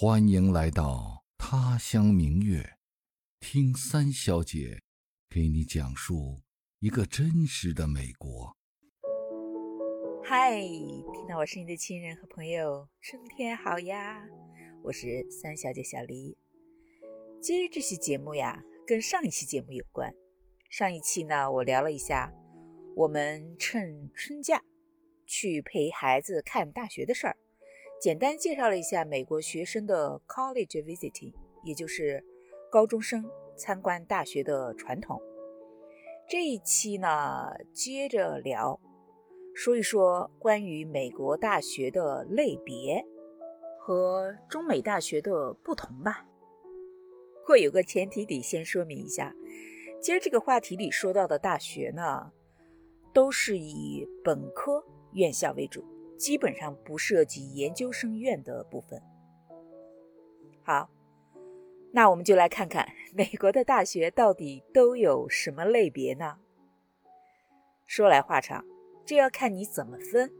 [0.00, 2.76] 欢迎来到他乡明月，
[3.40, 4.80] 听三小姐
[5.28, 6.40] 给你讲述
[6.78, 8.56] 一个真实的美国。
[10.22, 14.24] 嗨，听到我声音的亲人和朋友，春天好呀！
[14.84, 16.38] 我是三小姐小黎。
[17.42, 20.14] 今日这期节目呀，跟上一期节目有关。
[20.70, 22.32] 上一期呢，我聊了一下
[22.94, 24.62] 我们趁春假
[25.26, 27.36] 去陪孩子看大学的事儿。
[28.00, 31.32] 简单介绍了一下美国学生的 college visiting，
[31.64, 32.24] 也就是
[32.70, 35.20] 高中生参观大学的传统。
[36.28, 38.78] 这一期呢，接着聊，
[39.52, 43.04] 说一说关于美国大学的类别
[43.80, 46.24] 和中美大学的不同吧。
[47.44, 49.34] 会有个前提得先说明一下，
[50.00, 52.30] 今儿这个话题里说到的大学呢，
[53.12, 55.82] 都是以本科院校为主。
[56.18, 59.00] 基本上不涉及研究生院的部分。
[60.62, 60.90] 好，
[61.92, 66.38] 那我们就来看看美国的大学到底都有什么类别呢？
[67.86, 68.64] 说来话长，
[69.06, 70.30] 这要看你怎么分。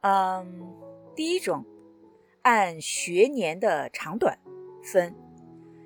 [0.00, 0.74] 嗯，
[1.14, 1.64] 第一种，
[2.42, 4.40] 按学年的长短
[4.82, 5.14] 分，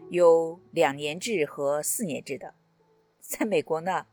[0.08, 2.54] 有两年制和四年制的。
[3.20, 4.06] 在美国呢，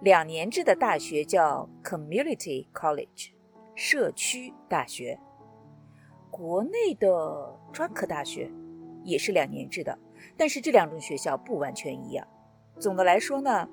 [0.00, 3.35] 两年制的大学叫 community college。
[3.76, 5.20] 社区大学，
[6.30, 8.50] 国内的专科大学
[9.04, 9.96] 也是两年制的，
[10.34, 12.26] 但是这两种学校不完全一样。
[12.80, 13.68] 总的来说呢，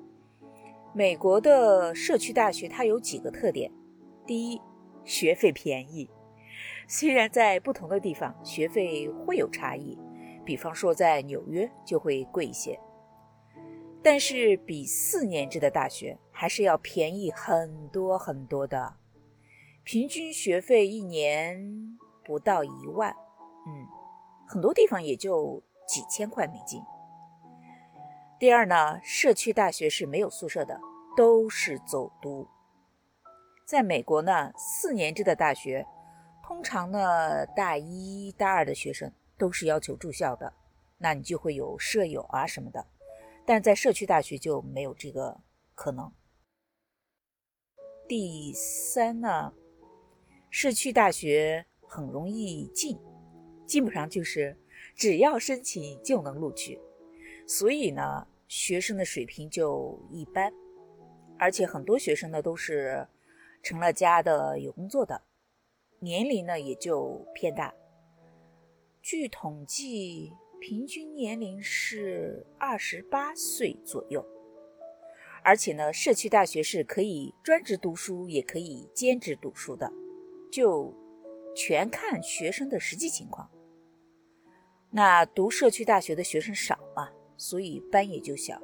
[0.92, 3.72] 美国的社区大学它有几个特点：
[4.26, 4.60] 第一，
[5.06, 6.10] 学费便宜，
[6.86, 9.98] 虽然在不同的地方学费会有差异，
[10.44, 12.78] 比方说在纽约就会贵一些，
[14.02, 18.96] 但是比四年制的大学还是要便宜很多很多的。
[19.84, 23.14] 平均学费一年不到一万，
[23.66, 23.86] 嗯，
[24.48, 26.82] 很多地方也就几千块美金。
[28.38, 30.80] 第二呢，社区大学是没有宿舍的，
[31.14, 32.48] 都是走读。
[33.66, 35.86] 在美国呢，四年制的大学，
[36.42, 40.54] 通常呢大一、大二的学生都是要求住校的，
[40.96, 42.86] 那你就会有舍友啊什么的。
[43.44, 45.42] 但在社区大学就没有这个
[45.74, 46.10] 可能。
[48.08, 49.52] 第三呢？
[50.56, 52.96] 社区大学很容易进，
[53.66, 54.56] 基本上就是
[54.94, 56.78] 只要申请就能录取，
[57.44, 60.54] 所以呢，学生的水平就一般，
[61.40, 63.04] 而且很多学生呢都是
[63.64, 65.22] 成了家的有工作的，
[65.98, 67.74] 年龄呢也就偏大。
[69.02, 74.24] 据统计，平均年龄是二十八岁左右，
[75.42, 79.92] 而且呢，社区大学是可以专职读书，也可以兼职读书的。
[80.54, 80.94] 就
[81.52, 83.50] 全看学生的实际情况。
[84.88, 88.62] 那读社区大学的学生少嘛，所以班也就小，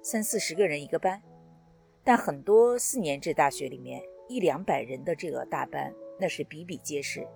[0.00, 1.20] 三四十个人一个班。
[2.04, 7.26] 但很多四年制大学里面，一两百人的这个大班，那是比比皆是。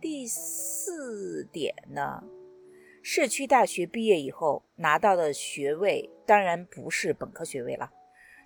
[0.00, 2.24] 第四点呢，
[3.00, 7.92] 社区大学毕业以后拿到的学位，当然不是本科学位了，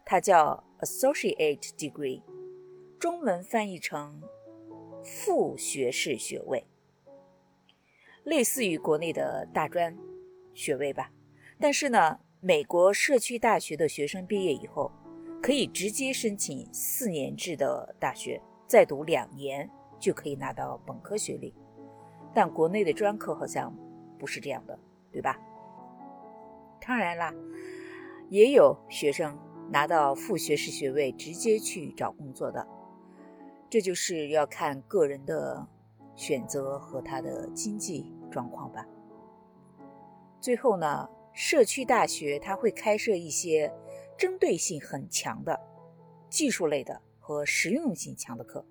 [0.04, 2.22] 它叫 associate degree。
[3.00, 4.20] 中文翻译成
[5.02, 6.66] 副学士学位，
[8.24, 9.96] 类似于国内的大专
[10.52, 11.10] 学位吧。
[11.58, 14.92] 但是呢，美国社区大学的学生毕业以后，
[15.42, 19.66] 可以直接申请四年制的大学，再读两年
[19.98, 21.54] 就可以拿到本科学历。
[22.34, 23.74] 但国内的专科好像
[24.18, 24.78] 不是这样的，
[25.10, 25.40] 对吧？
[26.86, 27.32] 当然啦，
[28.28, 29.38] 也有学生
[29.70, 32.68] 拿到副学士学位直接去找工作的。
[33.70, 35.64] 这就是要看个人的
[36.16, 38.84] 选择和他的经济状况吧。
[40.40, 43.72] 最后呢，社区大学它会开设一些
[44.18, 45.58] 针对性很强的
[46.28, 48.66] 技术类的和实用性强的课，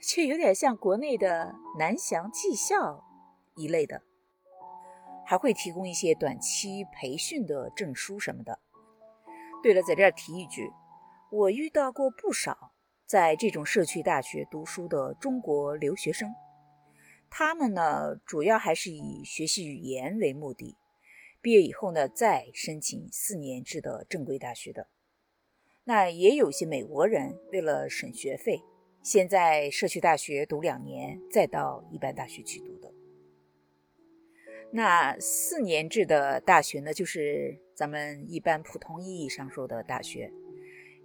[0.00, 3.04] 却有点像国内的南翔技校
[3.54, 4.02] 一类的，
[5.26, 8.60] 还会提供一些短期培训的证书什么的。
[9.62, 10.72] 对了，在这儿提一句，
[11.30, 12.72] 我遇到过不少。
[13.06, 16.34] 在这种社区大学读书的中国留学生，
[17.30, 20.76] 他们呢主要还是以学习语言为目的，
[21.40, 24.88] 毕业以后呢再申请四年制的正规大学的。
[25.84, 28.60] 那也有些美国人为了省学费，
[29.04, 32.92] 先在社区大学读两年，再到一般大学去读的。
[34.72, 40.32] 那四年制的大学呢，就是咱们一般普通意义上说的大学。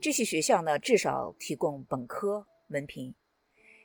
[0.01, 3.13] 这些学校呢，至少提供本科文凭，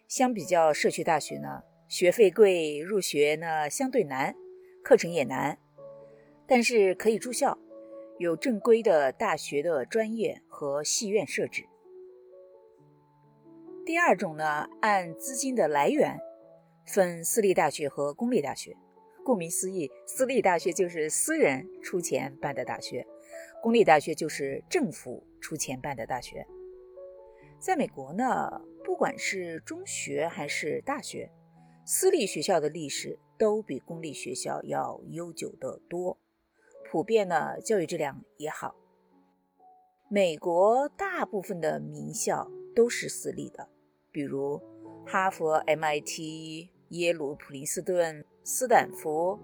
[0.09, 4.35] 相比较社区大学呢，学费贵，入学呢相对难，
[4.83, 5.59] 课程也难，
[6.47, 7.59] 但是可以住校，
[8.19, 11.67] 有正规的大学的专业和系院设置。
[13.85, 16.19] 第二种呢，按资金的来源
[16.87, 18.75] 分私立大学和公立大学。
[19.23, 23.07] 顾名思义，私立大学就是私人出钱办的大学，
[23.67, 26.47] 公立大学就是政府出钱办的大学。
[27.59, 31.33] 在美国呢，不管是中学还是大学，
[31.85, 36.17] 私立学校的历史都比公立学校要悠久得多，
[36.89, 38.77] 普遍呢教育质量也好。
[40.09, 43.69] 美国大部分的名校都是私立的，
[44.13, 44.63] 比如
[45.05, 49.37] 哈佛、MIT、耶鲁、普林斯顿、斯坦福、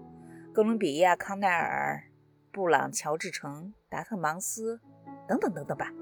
[0.53, 2.09] 哥伦比亚、康奈尔、
[2.53, 4.81] 布朗、乔治城、达特芒斯
[5.27, 5.93] 等等等等吧。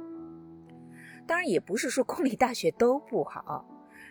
[1.27, 3.65] 当然也不是说公立大学都不好，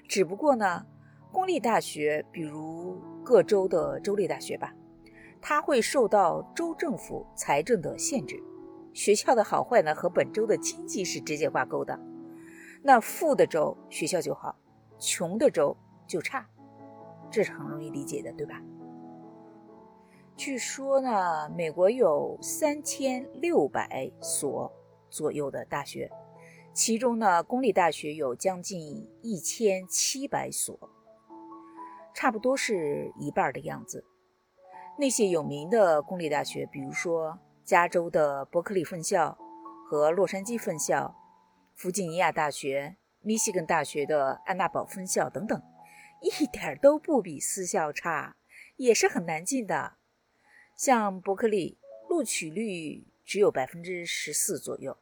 [0.06, 0.86] 只不过呢，
[1.32, 4.74] 公立大学，比如各州的州立大学吧，
[5.40, 8.40] 它会受到州政府财政的限制，
[8.92, 11.98] 学校的好坏呢和本州的经济是直接挂钩的。
[12.82, 14.56] 那富的州学校就好，
[14.98, 15.76] 穷的州
[16.06, 16.46] 就差，
[17.30, 18.62] 这是很容易理解的，对吧？
[20.40, 24.72] 据说呢，美国有三千六百所
[25.10, 26.10] 左右的大学。
[26.72, 30.74] 其中呢，公立大学有将近一千七百所，
[32.14, 34.06] 差不多是一半的样子。
[34.98, 39.36] 那些有名的公立大学，比如说加州的伯克利分校
[39.90, 41.14] 和洛杉矶分校、
[41.74, 45.62] 弗吉尼亚大学、密西根大学的安娜堡分校等等，
[46.22, 48.36] 一点都不比私校差，
[48.76, 49.98] 也是很难进的。
[50.82, 51.76] 像伯克利，
[52.08, 54.96] 录取率只有百分之十四左右。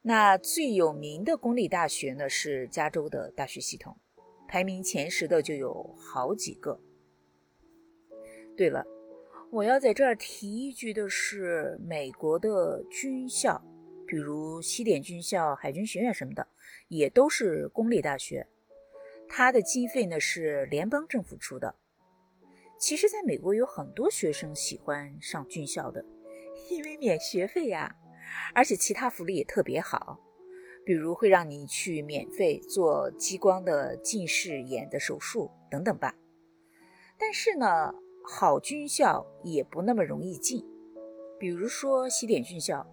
[0.00, 3.94] 那最有名的公立大学呢，是加州的大学系统，
[4.48, 6.80] 排名前十的就有好几个。
[8.56, 8.86] 对了，
[9.50, 13.62] 我要在这儿提一句的是，美国的军校，
[14.06, 16.48] 比如西点军校、海军学院什么的，
[16.88, 18.48] 也都是公立大学，
[19.28, 21.74] 它的经费呢是联邦政府出的。
[22.82, 26.04] 其实，在美国有很多学生喜欢上军校的，
[26.68, 27.94] 因为免学费呀。
[28.52, 30.18] 而且其他福利也特别好，
[30.84, 36.16] 比如会让你去免费做激光的近视眼的手术等等吧。
[37.16, 37.94] 但是呢，
[38.24, 40.66] 好军校也不那么容易进，
[41.38, 42.84] 比如说西点军校，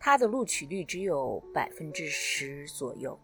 [0.00, 3.16] 它的录取率只有百分之十左右。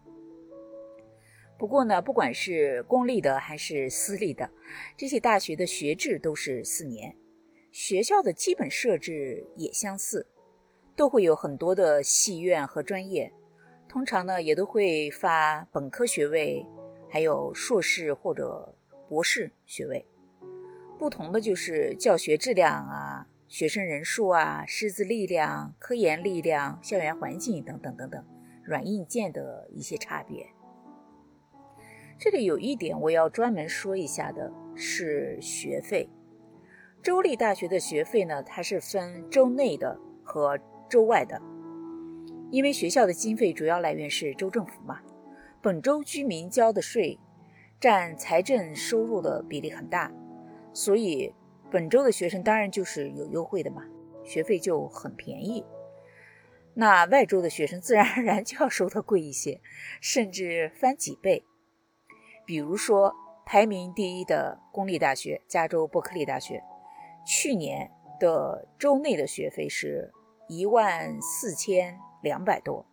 [1.59, 4.49] 不过呢，不管是公立的还是私立的，
[4.95, 7.13] 这些大学的学制都是四年，
[7.69, 10.25] 学校的基本设置也相似。
[10.95, 13.31] 都会有很多的系院和专业，
[13.87, 16.65] 通常呢也都会发本科学位，
[17.09, 18.75] 还有硕士或者
[19.07, 20.05] 博士学位。
[20.97, 28.21] 不同的就是教学质量啊、学生人数啊、师资力量、科研力量、校园环境等等等等，
[28.61, 30.45] 软硬件的一些差别。
[32.19, 36.09] 这里有一点我要专门说一下的是学费。
[37.01, 40.59] 州立大学的学费呢，它是分州内的和。
[40.89, 41.39] 州外的，
[42.49, 44.99] 因为学校的经费主要来源是州政府嘛，
[45.61, 47.19] 本州居民交的税
[47.79, 50.11] 占财政收入的比例很大，
[50.73, 51.31] 所以
[51.69, 53.83] 本州的学生当然就是有优惠的嘛，
[54.23, 55.63] 学费就很便宜。
[56.73, 59.61] 那外州的学生自然而然就要收的贵一些，
[60.01, 61.45] 甚至翻几倍。
[62.49, 63.15] 比如说
[63.45, 66.63] 排名第一的公立大学加州伯克利大学，
[67.23, 70.11] 去年的州内的学费是。
[70.47, 72.87] 一万四千两百多，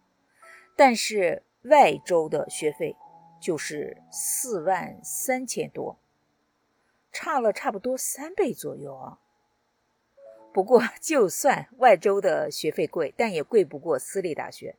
[0.76, 2.94] 但是外州的学费
[3.40, 5.98] 就是四万三千多，
[7.10, 9.20] 差了差不多三倍左右啊。
[10.52, 14.76] 不过，就算外州的学费贵，但也贵不过私立大学。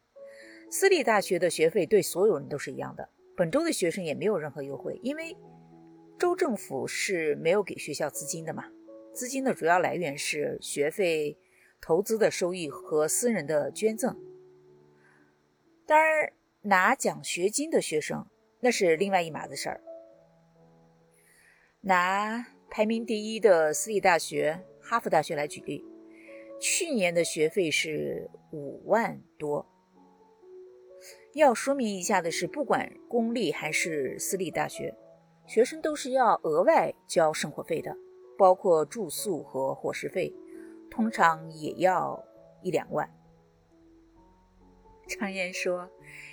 [0.69, 5.37] 私立大学的学费对所有人都是一样的，本周的学生也没有任何优惠，因为
[6.19, 8.65] 州政府是没有给学校资金的嘛，
[9.13, 11.37] 资金的主要来源是学费。
[11.79, 14.17] 投资的收益和私人的捐赠，
[15.85, 18.25] 当然拿奖学金的学生
[18.61, 19.79] 那是另外一码子事儿。
[21.81, 25.85] 拿排名第一的私立大学哈佛大学来举例，
[26.59, 29.63] 去年的学费是五万多。
[31.37, 34.97] 要说明一下的是，不管公立还是私立大学，
[35.45, 37.95] 学生都是要额外交生活费的，
[38.39, 40.33] 包括住宿和伙食费。
[40.89, 42.25] 通常也要
[42.63, 43.07] 一两万。
[45.07, 45.91] 常言说，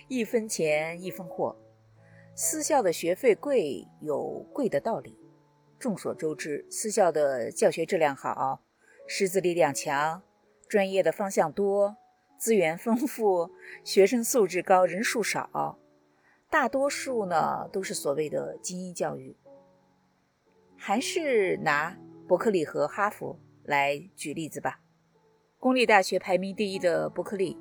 [0.08, 1.54] 一分钱一分货。
[2.34, 5.18] 私校的学费贵有贵的道理。
[5.78, 8.62] 众所周知，私校的教学质量好，
[9.06, 10.23] 师资力量强，
[10.66, 11.94] 专业的方向多，
[12.45, 13.51] 资源丰富，
[13.85, 15.79] 学生素质高，人数少，
[16.51, 19.35] 大多数呢都是所谓的精英教育。
[20.77, 21.97] 还是拿
[22.29, 24.79] 伯克利和哈佛来举例子吧。
[25.59, 27.57] 公立大学排名第一的伯克利，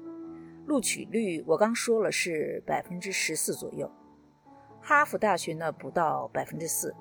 [0.66, 3.90] 录取率我刚说了是百分之十四左右，
[4.82, 6.94] 哈佛大学呢不到百分之四。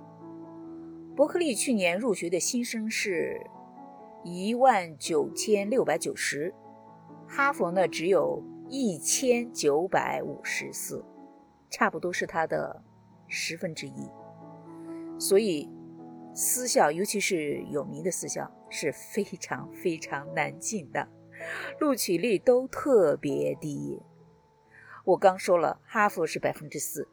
[1.17, 3.45] 伯克利去年入学的新生是
[4.23, 6.55] 一万九千六百九十，
[7.35, 11.03] 哈佛呢只有一千九百五十四，
[11.71, 12.83] 差不多是它的
[13.27, 14.07] 十分之一。
[15.19, 15.67] 所以，
[16.35, 21.09] 私校尤其是有名的私校是非常非常难进的，
[21.81, 23.99] 录取率都特别低。
[25.07, 27.09] 我刚说了，哈佛是百分之四，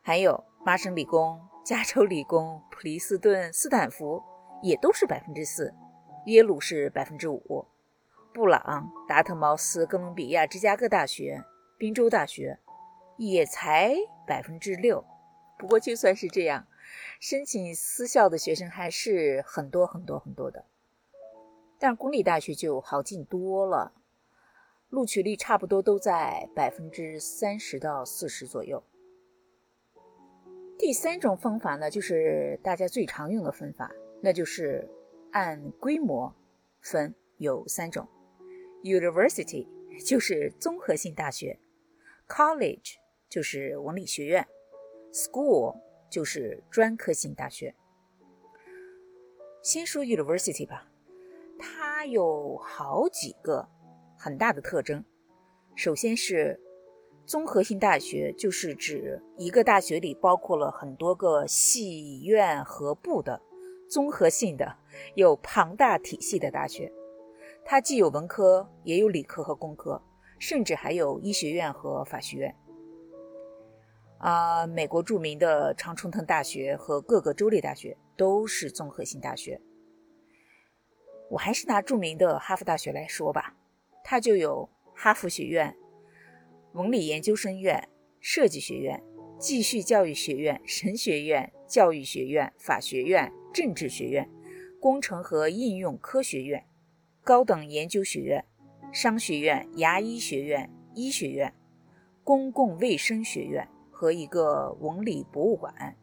[0.00, 1.38] 还有麻省理工。
[1.62, 4.22] 加州理工、普林斯顿、斯坦福
[4.62, 5.74] 也都是百分之四，
[6.26, 7.66] 耶鲁是百分之五，
[8.34, 11.44] 布朗、达特茅斯、哥伦比亚、芝加哥大学、
[11.78, 12.58] 宾州大学
[13.16, 13.94] 也才
[14.26, 15.04] 百分之六。
[15.56, 16.66] 不过就算是这样，
[17.20, 20.64] 申请私校的学生还是很多很多很多的。
[21.78, 23.92] 但公立大学就好进多了，
[24.88, 28.82] 录取率差不多都在百分之三十到四十左右。
[30.76, 34.90] 第三种方法呢，就是大家最常用的分法，那就是
[35.30, 36.34] 按规模
[36.80, 38.08] 分，有三种
[38.84, 39.66] ：University
[40.04, 41.58] 就是综合性大学
[42.28, 42.94] ，College
[43.28, 44.46] 就是文理学院
[45.12, 47.74] ，School 就是专科性大学。
[49.62, 50.88] 先说 University 吧，
[51.58, 53.68] 它有好几个
[54.16, 55.04] 很大的特征，
[55.74, 56.60] 首先是。
[57.26, 63.40] 综合性大学就是指一个大学里包括了很多个系院和部的
[63.88, 64.76] 综合性的、
[65.14, 66.92] 有庞大体系的大学。
[67.64, 70.00] 它既有文科，也有理科和工科，
[70.38, 72.54] 甚至还有医学院和法学院。
[74.18, 79.60] 啊，美国著名的常春藤大学和各个州立大学都是综合性大学。
[81.30, 83.56] 我还是拿著名的哈佛大学来说吧，
[84.04, 85.74] 它就有哈佛学院。
[86.72, 87.88] 文理研究生院、
[88.20, 89.02] 设计学院、
[89.38, 94.30] 继续教育学院、神学院、教育学院、法学院、政治学院、
[94.80, 96.66] 工程和应用科学院、
[97.24, 98.44] 高等研究学院、
[98.92, 101.54] 商学院、牙医学院、医学院、
[102.22, 105.96] 公共卫生学院和一个文理博物馆。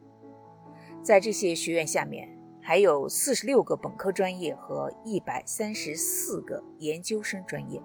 [1.00, 2.28] 在这些学院下面，
[2.60, 7.80] 还有四十六个本科专业和一百三十四个研究生专业。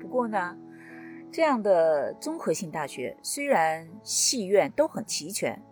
[0.00, 0.56] 不过呢，
[1.30, 5.62] 这样的综合性大学虽然系院都很齐全，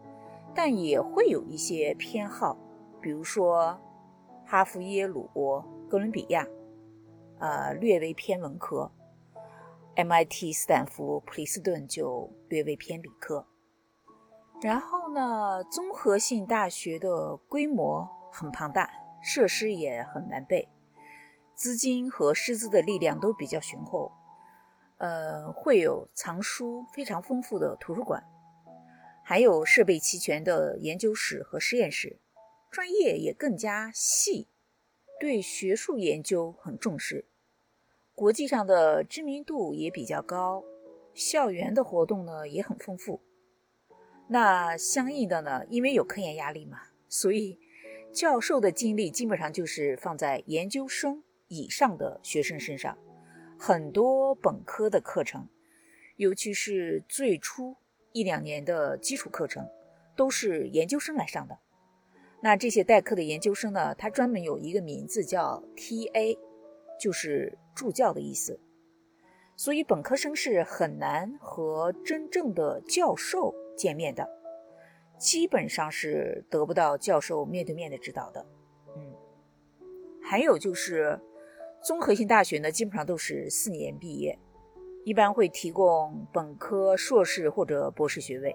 [0.55, 2.59] 但也会有一些偏好，
[3.00, 3.81] 比如说
[4.45, 5.26] 哈佛、耶鲁、
[5.90, 6.47] 哥伦比亚，
[7.40, 8.92] 呃，略微偏文科
[9.97, 13.44] ；MIT、斯坦福、普林斯顿就略微偏理科。
[14.62, 18.88] 然后呢，综合性大学的规模很庞大，
[19.20, 20.68] 设施也很完备，
[21.56, 24.12] 资金和师资的力量都比较雄厚。
[24.99, 28.23] 呃，会有藏书非常丰富的图书馆，
[29.25, 32.20] 还有设备齐全的研究室和实验室，
[32.70, 34.47] 专业也更加细，
[35.21, 37.27] 对学术研究很重视，
[38.15, 40.65] 国际上的知名度也比较高，
[41.12, 43.21] 校园的活动呢也很丰富。
[44.29, 47.59] 那相应的呢，因为有科研压力嘛，所以
[48.15, 52.97] 教授的精力基本上就是放在研究生以上的学生身上。
[53.59, 55.47] 很多本科的课程，
[56.17, 57.77] 尤其是最初
[58.12, 59.69] 一两年的基础课程，
[60.17, 61.59] 都是研究生来上的。
[62.42, 66.38] 那这些代课的研究生呢，他专门有一个名字叫 T.A，
[66.99, 68.59] 就是助教的意思。
[69.56, 74.28] 所以本科生是很难和真正的教授见面的，
[75.18, 78.47] 基本上是得不到教授面对面的指导的。
[78.97, 79.14] 嗯，
[80.23, 81.20] 还有就是。
[81.82, 84.38] 综合性大学呢，基本上都是四年毕业，
[85.02, 88.54] 一般会提供本科、硕士或者博士学位，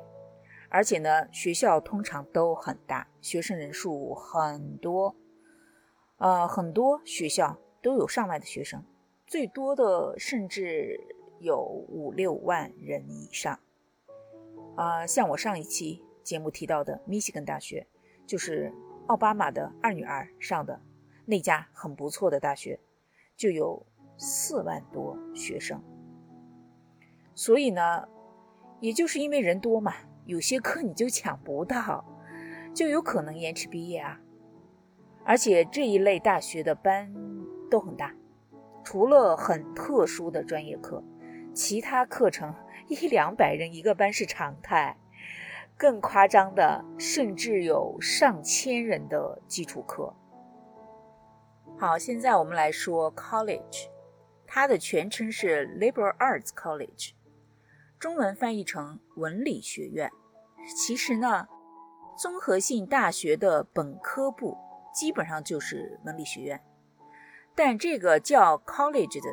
[0.76, 5.16] 而且呢，学校通常都很大，学生人数很多，
[6.18, 8.84] 呃，很多学校都有上万的学生，
[9.26, 11.00] 最多的甚至
[11.40, 13.58] 有五六万人以上。
[14.76, 17.88] 啊，像我上一期节目提到的密西根大学，
[18.28, 18.70] 就是
[19.08, 20.82] 奥巴马的二女儿上的
[21.26, 22.78] 那家很不错的大学。
[23.38, 23.86] 就有
[24.18, 25.82] 四万多学生，
[27.34, 28.10] 所以呢，
[28.82, 29.94] 也就是因为人多嘛，
[30.26, 32.04] 有些课你就抢不到，
[32.74, 34.20] 就有可能延迟毕业啊。
[35.24, 37.14] 而且这一类大学的班
[37.70, 38.14] 都很大，
[38.84, 41.04] 除了很特殊的专业课，
[41.54, 42.54] 其他课程
[42.88, 44.98] 一两百人一个班是常态。
[45.78, 50.16] 更夸张的，甚至有上千人的基础课。
[51.78, 53.90] 好，现在我们来说 college，
[54.48, 57.12] 它的全称是 Liberal Arts College，
[58.00, 60.12] 中文翻译成文理学院。
[60.76, 61.48] 其实呢，
[62.18, 64.58] 综合性大学的本科部
[64.94, 66.64] 基本上就是文理学院，
[67.54, 69.30] 但这个叫 college 的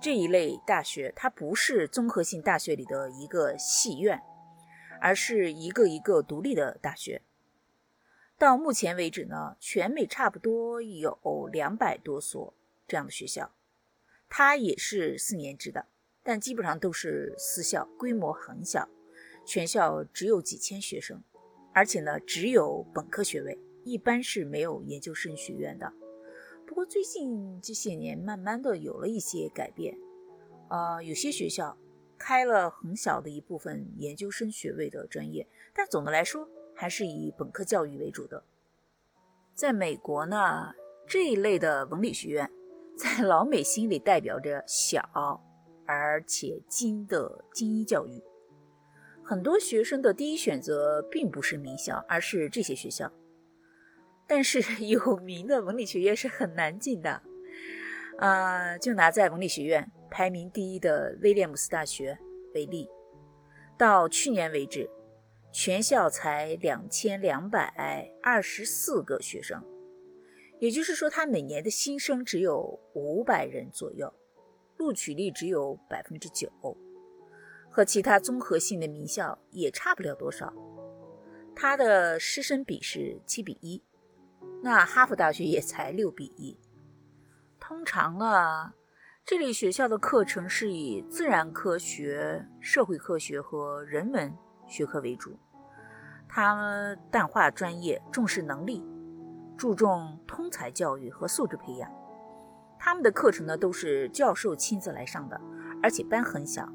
[0.00, 4.22] 这一类大学，它不是综合性大学里的一个系院，
[5.00, 7.22] 而是一个一个独立的大学。
[8.38, 12.54] 到目前为止呢，全美差不多有两百多所
[12.86, 13.50] 这样的学校，
[14.28, 15.86] 它也是四年制的，
[16.26, 18.88] 但基本上都是私校，规模很小，
[19.46, 21.22] 全校只有几千学生，
[21.72, 25.92] 而且呢只有本科学位，一般是没有研究生学院的。
[26.66, 29.96] 不过最近这些年，慢慢的有了一些改变，
[30.68, 31.78] 呃，有些学校
[32.18, 36.48] 开了很小的一部分研究生学位的专业，但总的来说。
[36.78, 38.44] 还是以本科教育为主的。
[39.54, 40.74] 在美国呢，
[41.06, 42.50] 这一类的文理学院，
[42.98, 45.00] 在老美心里代表着小
[45.86, 48.22] 而且精的精英教育。
[49.24, 53.12] 很多学生的第一选择并不是名校，而是这些学校。
[54.26, 57.22] 但是 有名的文理学院是很难进的。
[58.18, 62.18] 啊，就拿在文理学院排名第一的威廉姆斯大学
[62.54, 62.88] 为例，
[63.76, 64.90] 到去年为止。
[65.52, 69.64] 全校才两千两百二十四个学生，
[70.58, 74.12] 也就是说，他每年的新生只有五百人左右，
[74.76, 76.50] 录取率只有百分之九，
[77.70, 80.52] 和其他综合性的名校也差不了多少。
[81.54, 83.82] 他的师生比是七比一，
[84.62, 86.58] 那哈佛大学也才六比一。
[87.58, 88.74] 通常啊，
[89.24, 94.32] 这类学校的课程是以自然科学、社会科学和人文
[94.68, 95.38] 学科为主。
[96.28, 98.84] 他淡化专业，重视能力，
[99.56, 101.90] 注重通才教育和素质培养。
[102.78, 105.40] 他们的课程呢，都是教授亲自来上的，
[105.82, 106.66] 而且班很小。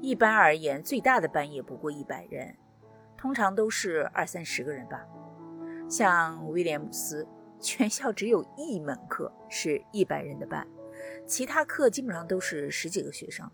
[0.00, 2.56] 一般而言，最大的班也不过一百人，
[3.16, 5.04] 通常都是二三十个人吧。
[5.88, 7.26] 像威廉姆斯，
[7.58, 10.66] 全校只有一门课是一百人的班，
[11.26, 13.50] 其他课基本上都是十几个学生，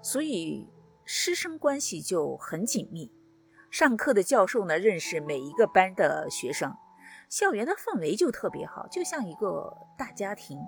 [0.00, 0.70] 所以
[1.04, 3.12] 师生关系就很紧密。
[3.70, 6.72] 上课的教授呢，认识每一个班的学生，
[7.28, 10.58] 校园的氛围就特别好，就像一个大家庭。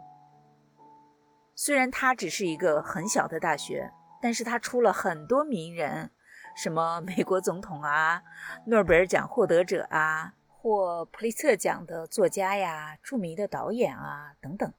[1.56, 3.90] 虽然它只是一个很小的大学，
[4.22, 6.10] 但是它出了很多名人，
[6.54, 8.22] 什么美国总统啊、
[8.66, 14.72] 诺贝尔奖获得者啊，或普利策奖的作家呀、著名的导演啊等等。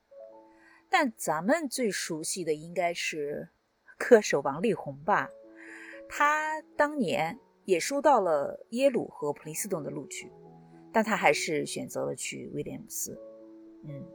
[0.89, 3.49] 但咱们最熟悉的应该是
[3.97, 5.27] 歌手王力宏吧？
[6.07, 7.37] 他当年。
[7.67, 10.31] 也收到了耶鲁和普林斯顿的录取，
[10.93, 13.19] 但他还是选择了去威廉姆斯。
[13.83, 14.05] 嗯，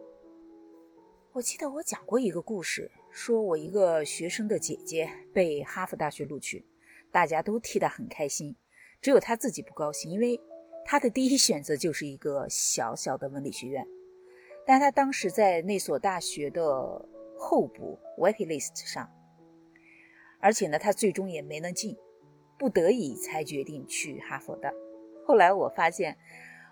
[1.34, 6.62] 我记得我讲过一个故事，说我一个学生的姐姐被哈佛大学录取，
[7.10, 8.54] 大家都替她很开心，
[9.00, 10.38] 只有她自己不高兴，因为
[10.84, 13.86] 她的第一选择就是一个小小的文理学院，
[14.66, 16.62] 但他当时在那所大学的
[17.38, 19.10] 候补 waitlist 上，
[20.38, 21.96] 而且呢，他最终也没能进。
[22.58, 24.72] 不得已才决定去哈佛的。
[25.26, 26.16] 后来我发现，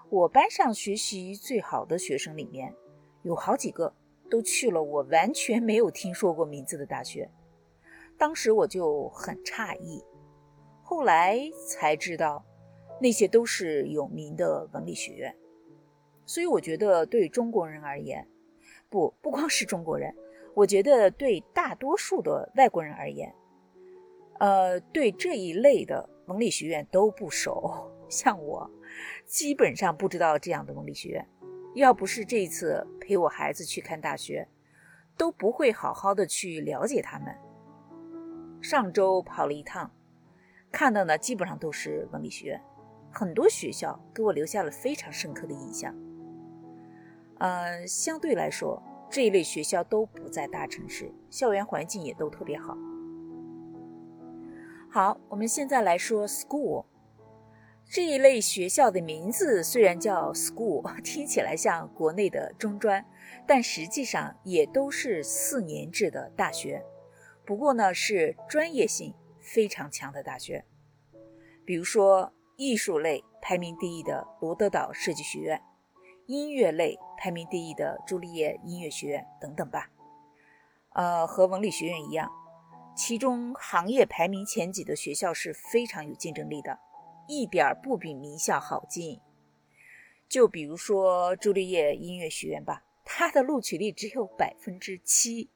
[0.08, 2.72] 我班上学习最好的学生里面，
[3.22, 3.92] 有好几个
[4.30, 7.28] 都去了我完全没有听说过名字的大学。
[8.16, 10.02] 当时我就很诧异，
[10.82, 12.44] 后来才知道，
[13.00, 15.34] 那些都是有名的文理学院。
[16.26, 18.28] 所以我觉得，对中国人而言，
[18.88, 20.14] 不不光是中国人，
[20.54, 23.34] 我觉得对大多数的外国人而言。
[24.38, 28.70] 呃，对这一类的文理学院都不熟， 像我，
[29.26, 31.28] 基本上不知道这样的文理学院。
[31.74, 34.48] 要不是这一次陪我孩子去看大学，
[35.16, 37.34] 都不会好好的去了解他们。
[38.60, 39.90] 上周跑了一趟，
[40.72, 42.60] 看到呢，基本上都是文理学院，
[43.10, 45.94] 很多学校给我留下了非常深刻的印象。
[47.38, 52.76] 呃，相对来说，这一类学校都不在大城市，校园环境也都特别好。
[54.90, 56.84] 好，我们现在来说 school
[57.92, 63.04] 这一类学校的名字，虽然叫 school， 听起来像国内的中专，
[63.48, 66.84] 但实际上也都是四年制的大学。
[67.44, 70.64] 不过呢，是专业性非常强的大学。
[71.64, 75.60] 比如说艺术类排名第一的罗德岛设计学院，
[76.26, 79.90] 音乐类排名第一的朱丽叶音乐学院等等吧。
[80.90, 82.30] 呃，和文理学院一样，
[82.96, 86.78] 其中行业排名前几的学校是非常有竞争力的，
[87.30, 89.20] 一点不比名校好进。
[90.28, 95.50] 就比如说朱丽叶音乐学院吧，它的录取率只有百分之七，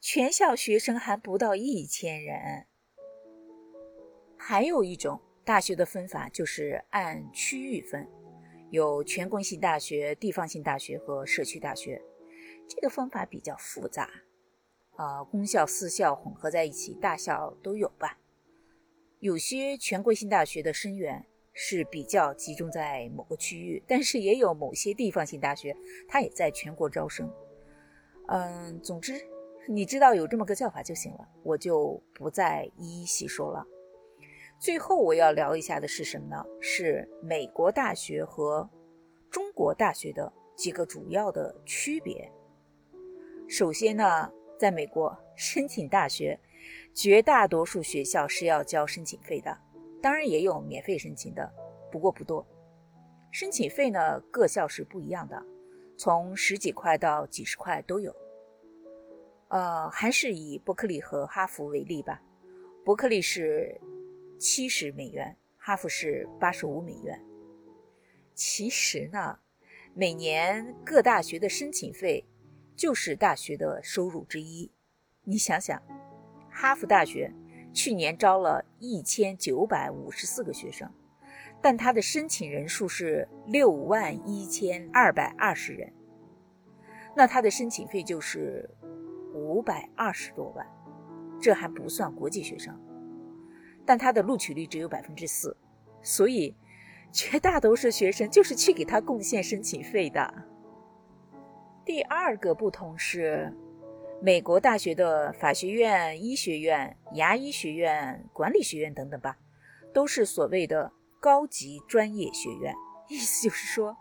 [0.00, 2.66] 全校学生还不到一千人。
[4.36, 8.08] 还有一种大学的分法就是按区域分，
[8.70, 12.02] 有全国性大学、地方性大学和社区大学，
[12.68, 14.10] 这个方法比较复杂。
[14.96, 18.18] 啊，公校、私校混合在一起，大小都有吧。
[19.22, 25.76] 有些全国性大学的生源是比较集中在某个区域，但是也有某些地方性大学，
[26.08, 27.32] 它也在全国招生。
[28.26, 29.24] 嗯，总之，
[29.68, 33.64] 你知道有这么个叫法就行了，我就不再一一细说了。
[34.58, 36.44] 最后我要聊一下的是什么呢？
[36.60, 38.68] 是美国大学和
[39.30, 42.28] 中国大学的几个主要的区别。
[43.48, 44.32] 首先呢。
[44.58, 46.38] 在美国申请大学，
[46.94, 49.56] 绝大多数学校是要交申请费的，
[50.00, 51.52] 当然也有免费申请的，
[51.90, 52.46] 不过不多。
[53.30, 55.42] 申请费呢，各校是不一样的，
[55.96, 58.14] 从十几块到几十块都有。
[59.48, 62.22] 呃，还是以伯克利和哈佛为例吧，
[62.84, 63.80] 伯克利是
[64.38, 67.18] 七十美元，哈佛是八十五美元。
[68.34, 69.38] 其实呢，
[69.94, 72.24] 每年各大学的申请费。
[72.74, 74.68] 就是大学的收入之一。
[75.24, 75.80] 你想想，
[76.62, 77.34] 哈佛大学
[77.72, 80.88] 去年招了一千九百五十四个学生，
[81.60, 85.92] 但他的申请人数是六万一千二百二十人，
[87.16, 88.70] 那他的申请费就是
[89.34, 90.64] 五百二十多万，
[91.40, 92.80] 这还不算国际学生。
[93.84, 95.56] 但他的录取率只有百分之四，
[96.00, 96.54] 所以
[97.10, 100.32] 绝大多数学生就是去给他贡献申请费的。
[101.84, 103.52] 第二个不同是，
[104.24, 109.36] 美国大学的法学院、医学院、牙医学院、管理学院等等吧，
[109.92, 112.72] 都是所谓的高级专业学院。
[113.10, 113.96] 意思就是说，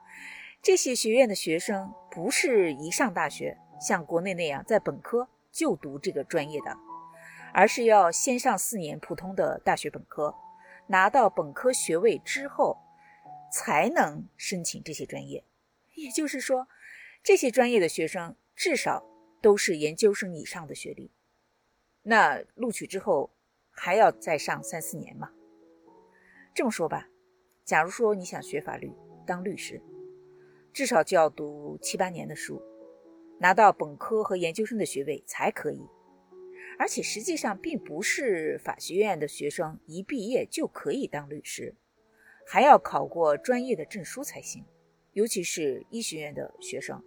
[0.62, 6.78] 这些学院的学生不是一上大学像国内那样在本科就读这个专业的，
[7.52, 10.36] 而是要先上四年普通的大学本科，
[10.86, 12.78] 拿到本科学位之后，
[13.52, 15.44] 才能申请这些专业。
[15.96, 16.68] 也就是说。
[17.24, 19.06] 这些专业的学生至少
[19.42, 21.12] 都是研究生以上的学历，
[22.04, 23.32] 那录取之后
[23.72, 25.32] 还要再上三四年嘛？
[26.54, 27.10] 这么说吧，
[27.66, 28.94] 假如说你想学法律
[29.26, 29.82] 当律师，
[30.72, 32.62] 至少就要读七八年的书，
[33.40, 35.86] 拿到本科和研究生的学位才可以。
[36.78, 41.76] 而且实际上并不是法学院的学生一毕业就可以当律师，
[42.48, 44.64] 还要考过专业的证书才行，
[45.14, 47.04] 尤其是医学院的学生。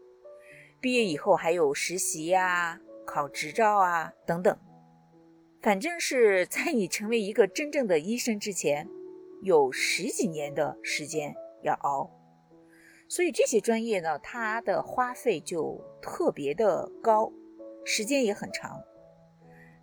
[0.85, 4.55] 毕业以后还有实习呀、考执照啊等等，
[5.63, 8.87] 反正是在你成为一个真正的医生之前，
[9.41, 12.11] 有十几年的时间要熬。
[13.09, 17.33] 所以这些专业呢，它的花费就特别的高，
[17.87, 18.79] 时间也很长。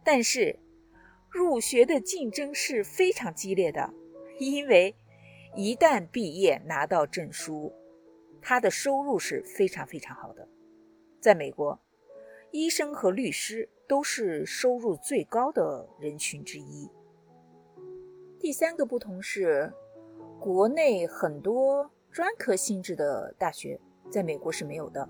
[0.04, 0.60] 但是
[1.32, 3.92] 入学的竞争是非常激烈的，
[4.38, 4.96] 因为
[5.56, 7.74] 一旦毕业拿到证书，
[8.40, 10.48] 他的收入是非常非常好的。
[11.22, 11.80] 在美国，
[12.50, 16.90] 医生和律师都是收入最高的人群之一。
[18.40, 19.72] 第三个不同是，
[20.40, 23.80] 国内很多专科性质的大学
[24.10, 25.08] 在美国是没有的，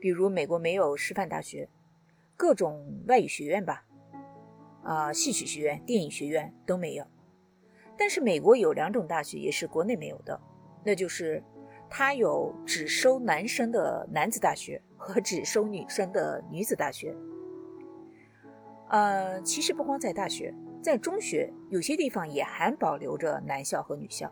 [0.00, 1.68] 比如美国没有师范大学，
[2.36, 3.84] 各种外语学院吧，
[4.84, 7.04] 啊，戏曲学院、电影学院都没有。
[7.98, 10.40] 但是美国有两种大学也是国内没有的，
[10.84, 11.42] 那就是
[11.88, 14.80] 它有只收男生的男子大学。
[15.00, 17.16] 和只收女生的女子大学，
[18.90, 24.30] 呃，其实不光在大学，在中学有些地方也还保留着男校和女校。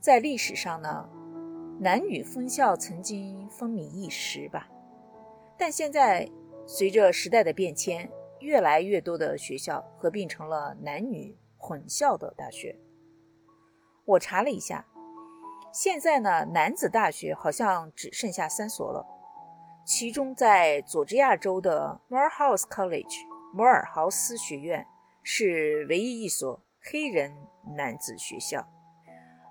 [0.00, 1.08] 在历史上呢，
[1.78, 4.68] 男女分校曾经风靡一时吧，
[5.56, 6.28] 但现在
[6.66, 12.76] 随着时代的变迁，越来越多的学校合并成了男女混校的大学。
[14.04, 14.84] 我查了一下，
[15.72, 19.06] 现在呢，男子大学好像只剩下三所了。
[19.86, 24.84] 其中，在佐治亚州的 Morehouse College（ 摩尔豪斯学院）
[25.22, 27.32] 是唯一一所黑人
[27.76, 28.68] 男子学校。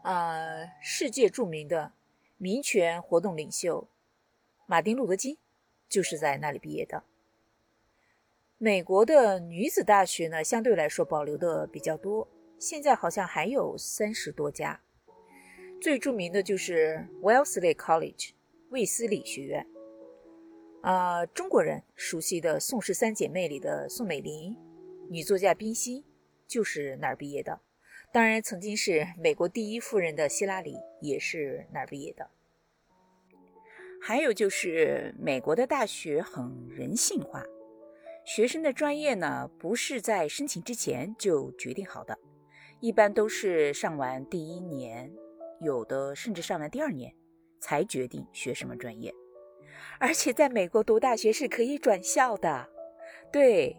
[0.03, 1.93] 呃，世界著名的
[2.35, 3.87] 民权活动领袖
[4.65, 5.37] 马丁·路德·金
[5.87, 7.03] 就是在那里毕业的。
[8.57, 12.27] 美国的女子大学呢，相对来说保留的比较多，
[12.59, 14.81] 现在好像还有三十多家。
[15.81, 18.31] 最著名的就是 Wellesley College
[18.71, 19.65] 卫斯理学院。
[20.85, 24.55] 啊，中国人熟悉的宋氏三姐妹里的宋美龄，
[25.09, 26.05] 女作家冰心
[26.47, 27.59] 就是哪儿毕业的？
[28.13, 32.29] 当然，曾经是美国第一夫人的希拉里也是哪儿毕业的？
[33.99, 37.43] 还有就是美国的大学很人性化，
[38.23, 42.15] 学生的专业呢不是在申请之前就决定好的，
[42.79, 45.11] 一般都是上完第一年，
[45.61, 47.11] 有的甚至上完第二年
[47.59, 49.11] 才决定学什么专业。
[49.99, 52.69] 而且在美国读大学是可以转校的，
[53.31, 53.75] 对，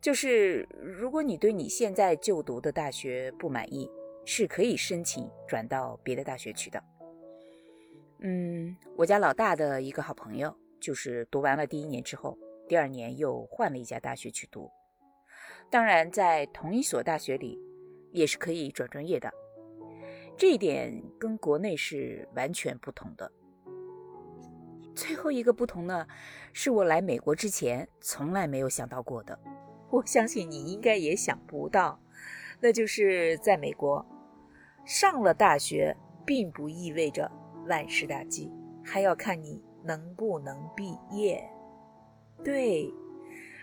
[0.00, 3.90] 就是如果你对你现在就读的大学不满意，
[4.24, 6.82] 是可以申请转到别的大学去的。
[8.20, 12.36] 嗯，我家老大的一个好朋友，就是读完了第一年之后，
[12.68, 14.70] 第二年又换了一家大学去读。
[15.70, 17.60] 当然，在同一所大学里，
[18.12, 19.30] 也是可以转专业的，
[20.36, 23.30] 这一点跟国内是完全不同的。
[24.96, 26.06] 最后一个不同呢，
[26.54, 29.38] 是我来美国之前从来没有想到过的。
[29.90, 32.00] 我相信你应该也想不到，
[32.60, 34.04] 那就是在美国
[34.86, 37.30] 上了大学，并不意味着
[37.68, 38.50] 万事大吉，
[38.82, 41.46] 还要看你能不能毕业。
[42.42, 42.90] 对，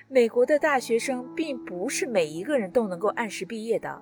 [0.07, 4.01] 美国的大学生并不是每一个人都能够按时毕业的。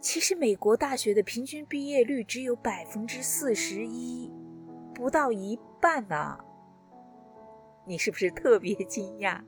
[0.00, 4.28] 其实，美国大学的平均毕业率只有百分之四十一，
[4.94, 5.58] 不到一。
[5.80, 6.38] 半呢？
[7.84, 9.42] 你是不是特别惊讶？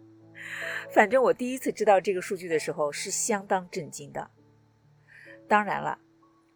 [0.91, 4.29] 反正我第一次知道这个数据的时候是相当震惊的。
[5.47, 5.97] 当然了，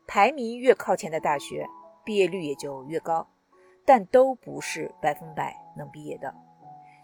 [0.05, 1.65] 排名越靠前的大学，
[2.05, 3.31] 毕业率也就越高，
[3.87, 6.35] 但都不是百分百能毕业的。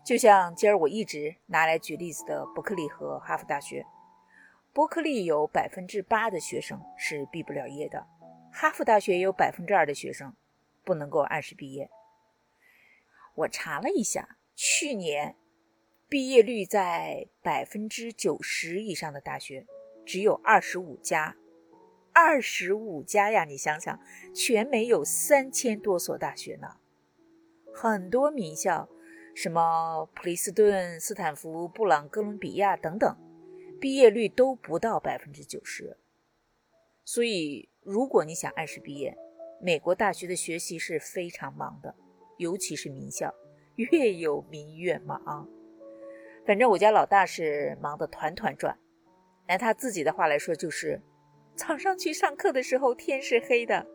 [0.04, 3.86] 就像今儿我一直拿来举例子的伯克利和哈佛大学，
[4.72, 8.04] 伯克利有百分之八的学生是毕不了业的，
[8.50, 10.34] 哈佛大学也有百分之二的学生
[10.84, 11.90] 不能够按时毕业。
[13.34, 15.36] 我查了一下，去年
[16.08, 19.66] 毕业率在百分之九十以上的大学
[20.06, 21.36] 只有二十五家，
[22.12, 23.44] 二十五家呀！
[23.44, 23.98] 你想想，
[24.32, 26.76] 全美有三千多所大学呢，
[27.72, 28.88] 很多名校，
[29.34, 33.16] 什么普林斯顿、斯坦福、布朗、哥伦比亚等等，
[33.80, 35.96] 毕业率都不到百分之九十。
[37.04, 39.18] 所以，如果你想按时毕业，
[39.64, 41.94] 美国大学的学习是非常忙的。
[42.36, 43.32] 尤其是名校，
[43.76, 45.48] 越有名越忙。
[46.44, 48.76] 反正我家老大是忙得团团转，
[49.48, 51.00] 拿他自己的话来说，就是
[51.54, 53.86] 早上去上课的时候天是黑的，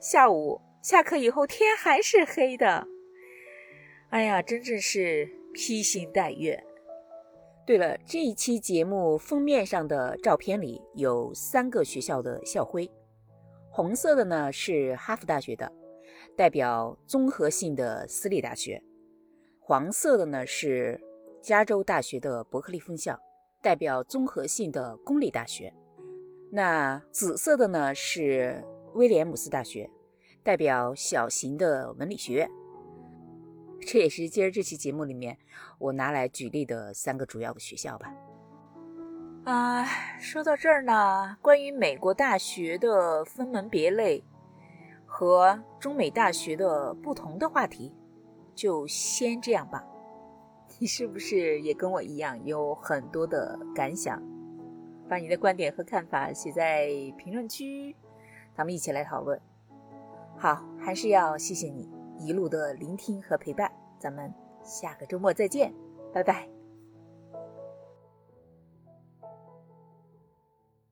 [0.00, 2.86] 下午下课以后天还是黑的。
[4.10, 6.62] 哎呀，真正是披星戴月。
[7.66, 12.90] 对了，这一期节目封面上的照片里有三个学校的校徽，
[13.70, 15.70] 红色的呢是哈佛大学的。
[16.36, 18.82] 代表综合性的私立大学，
[19.58, 20.98] 黄色的呢是
[21.42, 23.18] 加州大学的伯克利分校，
[23.60, 25.74] 代表综合性的公立大学。
[26.50, 29.90] 那紫色的呢是威廉姆斯大学，
[30.42, 32.50] 代表小型的文理学院。
[33.80, 35.36] 这也是今儿这期节目里面
[35.78, 38.14] 我拿来举例的三个主要的学校吧。
[39.44, 39.84] 啊，
[40.18, 44.22] 说到这儿呢，关于美国大学的分门别类。
[45.12, 47.92] 和中美大学的不同的话题，
[48.54, 49.84] 就先这样吧。
[50.78, 54.22] 你是不是也跟我一样有很多的感想？
[55.08, 56.86] 把你的观点和看法写在
[57.18, 57.96] 评论区，
[58.54, 59.38] 咱们一起来讨论。
[60.38, 63.70] 好，还是要谢谢你一路的聆听和陪伴。
[63.98, 65.74] 咱们下个周末再见，
[66.14, 66.59] 拜拜。